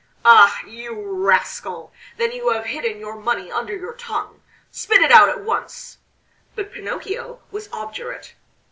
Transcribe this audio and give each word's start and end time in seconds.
"Ah! 0.25 0.63
You 0.65 0.99
rascal! 1.13 1.93
Then 2.17 2.31
you 2.31 2.49
have 2.49 2.65
hidden 2.65 2.99
your 2.99 3.17
money 3.17 3.51
under 3.51 3.77
your 3.77 3.93
tongue! 3.93 4.41
Spit 4.71 4.99
it 4.99 5.11
out 5.11 5.29
at 5.29 5.41
once!" 5.41 5.99
But 6.55 6.71
Pinocchio 6.71 7.39
was 7.51 7.69
obdurate. 7.71 8.33